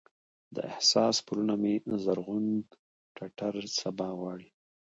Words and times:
د 0.55 0.57
احساس 0.71 1.15
پلونه 1.25 1.53
مې 1.61 1.75
زرغون 2.03 2.45
ټټر 3.15 3.55
سبا 3.81 4.09
غواړي 4.19 4.49